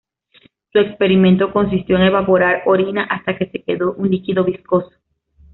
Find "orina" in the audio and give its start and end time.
2.65-3.03